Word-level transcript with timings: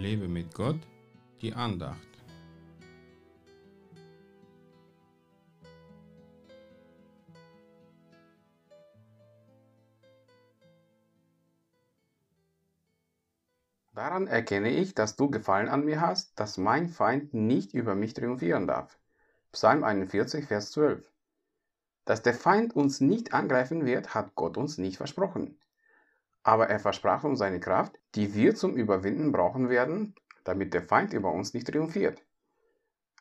Lebe 0.00 0.28
mit 0.28 0.54
Gott, 0.54 0.80
die 1.42 1.52
Andacht. 1.52 1.98
Daran 13.92 14.26
erkenne 14.26 14.70
ich, 14.70 14.94
dass 14.94 15.16
du 15.16 15.30
Gefallen 15.30 15.68
an 15.68 15.84
mir 15.84 16.00
hast, 16.00 16.40
dass 16.40 16.56
mein 16.56 16.88
Feind 16.88 17.34
nicht 17.34 17.74
über 17.74 17.94
mich 17.94 18.14
triumphieren 18.14 18.66
darf. 18.66 18.98
Psalm 19.52 19.84
41, 19.84 20.46
Vers 20.46 20.70
12. 20.70 21.12
Dass 22.06 22.22
der 22.22 22.32
Feind 22.32 22.74
uns 22.74 23.02
nicht 23.02 23.34
angreifen 23.34 23.84
wird, 23.84 24.14
hat 24.14 24.34
Gott 24.34 24.56
uns 24.56 24.78
nicht 24.78 24.96
versprochen. 24.96 25.58
Aber 26.42 26.68
er 26.68 26.80
versprach 26.80 27.24
uns 27.24 27.38
seine 27.38 27.60
Kraft, 27.60 27.98
die 28.14 28.34
wir 28.34 28.54
zum 28.54 28.74
Überwinden 28.74 29.32
brauchen 29.32 29.68
werden, 29.68 30.14
damit 30.44 30.72
der 30.72 30.82
Feind 30.82 31.12
über 31.12 31.32
uns 31.32 31.52
nicht 31.52 31.66
triumphiert. 31.66 32.22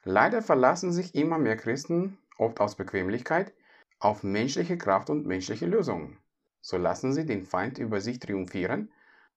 Leider 0.04 0.42
verlassen 0.42 0.94
sich 0.94 1.16
immer 1.16 1.38
mehr 1.38 1.58
Christen, 1.58 2.18
oft 2.38 2.62
aus 2.62 2.76
Bequemlichkeit, 2.76 3.54
auf 4.00 4.24
menschliche 4.24 4.78
Kraft 4.78 5.10
und 5.10 5.28
menschliche 5.28 5.66
Lösungen. 5.66 6.18
So 6.62 6.78
lassen 6.78 7.12
sie 7.12 7.26
den 7.26 7.44
Feind 7.44 7.78
über 7.78 8.00
sich 8.00 8.20
triumphieren, 8.20 8.92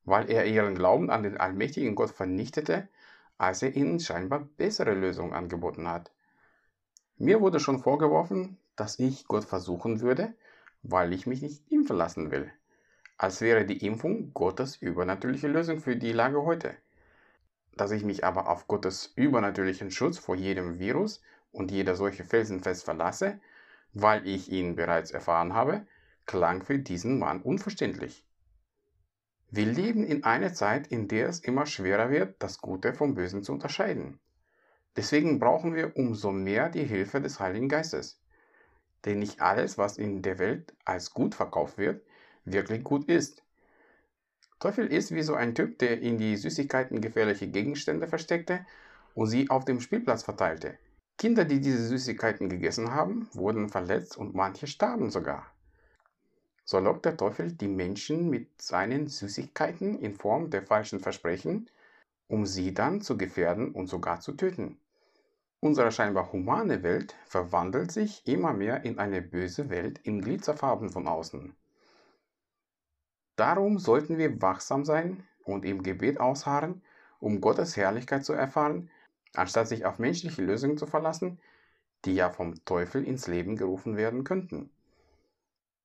weil 0.04 0.30
er 0.30 0.46
ihren 0.46 0.76
Glauben 0.76 1.10
an 1.10 1.24
den 1.24 1.37
allmächtigen 1.37 1.96
Gott 1.96 2.10
vernichtete, 2.10 2.88
als 3.38 3.62
er 3.62 3.74
ihnen 3.74 3.98
scheinbar 3.98 4.48
bessere 4.56 4.95
Lösungen 4.95 5.32
angeboten 5.32 5.88
hat. 5.88 6.12
Mir 7.18 7.40
wurde 7.40 7.59
schon 7.59 7.80
vorgeworfen, 7.80 8.59
dass 8.76 9.01
ich 9.01 9.26
Gott 9.26 9.45
versuchen 9.45 10.01
würde, 10.01 10.34
weil 10.82 11.12
ich 11.12 11.26
mich 11.26 11.42
nicht 11.42 11.70
impfen 11.70 11.96
lassen 11.96 12.30
will 12.30 12.52
als 13.16 13.41
wäre 13.41 13.65
die 13.65 13.85
Impfung 13.85 14.32
Gottes 14.35 14.77
übernatürliche 14.77 15.49
Lösung 15.49 15.80
für 15.80 15.96
die 15.96 16.13
Lage 16.13 16.43
heute. 16.45 16.74
Dass 17.77 17.91
ich 17.91 18.04
mich 18.04 18.24
aber 18.24 18.49
auf 18.49 18.69
Gottes 18.69 19.13
übernatürlichen 19.16 19.91
Schutz 19.91 20.19
vor 20.19 20.37
jedem 20.37 20.79
Virus 20.79 21.23
und 21.52 21.71
jeder 21.71 21.95
solche 21.96 22.24
felsenfest 22.24 22.85
verlasse, 22.85 23.41
weil 23.93 24.27
ich 24.27 24.51
ihn 24.51 24.77
bereits 24.77 25.10
erfahren 25.10 25.54
habe, 25.54 25.87
klang 26.27 26.63
für 26.63 26.79
diesen 26.79 27.19
Mann 27.19 27.43
unverständlich. 27.43 28.24
Wir 29.51 29.66
leben 29.66 30.04
in 30.04 30.24
einer 30.24 30.54
Zeit, 30.54 30.87
in 30.87 31.09
der 31.09 31.29
es 31.29 31.41
immer 31.41 31.66
schwerer 31.66 32.10
wird, 32.10 32.43
das 32.43 32.59
Gute 32.59 32.95
vom 32.95 33.15
Bösen 33.15 33.43
zu 33.43 33.52
unterscheiden. 33.52 34.19
Deswegen 34.97 35.38
brauchen 35.38 35.74
wir 35.74 35.97
umso 35.97 36.30
mehr 36.32 36.71
die 36.71 36.85
Hilfe 36.85 37.21
des 37.21 37.38
Heiligen 37.38 37.69
Geistes. 37.69 38.19
Denn 39.04 39.19
nicht 39.19 39.41
alles, 39.41 39.79
was 39.79 39.99
in 39.99 40.23
der 40.23 40.38
Welt 40.38 40.74
als 40.85 41.10
gut 41.13 41.35
verkauft 41.35 41.76
wird, 41.76 42.02
wirklich 42.45 42.82
gut 42.85 43.09
ist. 43.09 43.43
Teufel 44.59 44.87
ist 44.87 45.12
wie 45.12 45.23
so 45.23 45.35
ein 45.35 45.54
Typ, 45.54 45.79
der 45.79 46.01
in 46.01 46.18
die 46.18 46.37
Süßigkeiten 46.37 47.01
gefährliche 47.01 47.48
Gegenstände 47.48 48.07
versteckte 48.07 48.65
und 49.15 49.26
sie 49.26 49.51
auf 49.51 49.65
dem 49.65 49.80
Spielplatz 49.80 50.23
verteilte. 50.23 50.79
Kinder, 51.18 51.45
die 51.45 51.60
diese 51.60 51.87
Süßigkeiten 51.87 52.48
gegessen 52.48 52.93
haben, 52.93 53.29
wurden 53.32 53.68
verletzt 53.68 54.16
und 54.16 54.35
manche 54.35 54.66
starben 54.66 55.10
sogar. 55.10 55.46
So 56.65 56.79
lockt 56.79 57.04
der 57.04 57.16
Teufel 57.16 57.52
die 57.52 57.68
Menschen 57.68 58.30
mit 58.30 58.63
seinen 58.63 59.09
Süßigkeiten 59.09 59.98
in 59.98 60.15
Form 60.15 60.51
der 60.51 60.63
falschen 60.63 61.01
Versprechen, 61.01 61.68
um 62.29 62.46
sie 62.46 62.73
dann 62.73 63.01
zu 63.01 63.18
gefährden 63.18 63.73
und 63.73 63.88
sogar 63.88 64.20
zu 64.20 64.32
töten. 64.32 64.78
Unsere 65.60 65.93
scheinbar 65.93 66.32
humane 66.32 66.82
Welt 66.82 67.15
verwandelt 67.26 67.93
sich 67.93 68.26
immer 68.26 68.53
mehr 68.53 68.84
in 68.84 68.98
eine 68.98 69.22
böse 69.22 69.70
Welt 69.70 70.00
in 70.04 70.20
Glitzerfarben 70.20 70.91
von 70.91 71.06
außen. 71.06 71.54
Darum 73.37 73.78
sollten 73.78 74.19
wir 74.19 74.43
wachsam 74.43 74.84
sein 74.84 75.25
und 75.44 75.65
im 75.65 75.83
Gebet 75.83 76.21
ausharren, 76.21 76.83
um 77.19 77.41
Gottes 77.41 77.76
Herrlichkeit 77.76 78.25
zu 78.25 78.32
erfahren, 78.34 78.91
anstatt 79.34 79.69
sich 79.69 79.87
auf 79.87 79.98
menschliche 79.98 80.43
Lösungen 80.43 80.76
zu 80.76 80.87
verlassen, 80.87 81.41
die 82.04 82.15
ja 82.15 82.31
vom 82.31 82.62
Teufel 82.65 83.04
ins 83.04 83.26
Leben 83.28 83.56
gerufen 83.56 83.97
werden 83.97 84.25
könnten. 84.25 84.71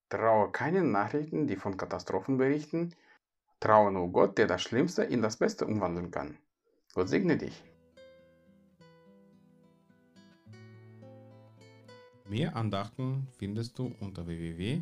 Traue 0.10 0.52
keinen 0.52 0.92
Nachrichten, 0.92 1.48
die 1.48 1.56
von 1.56 1.78
Katastrophen 1.78 2.38
berichten, 2.38 2.94
traue 3.60 3.92
nur 3.92 4.12
Gott, 4.12 4.38
der 4.38 4.48
das 4.48 4.62
Schlimmste 4.62 5.04
in 5.04 5.22
das 5.22 5.38
Beste 5.38 5.66
umwandeln 5.66 6.12
kann. 6.12 6.38
Gott 6.94 7.10
segne 7.10 7.38
dich. 7.38 7.64
Mehr 12.26 12.56
Andachten 12.58 13.28
findest 13.38 13.80
du 13.80 13.94
unter 14.02 14.28
www 14.28 14.82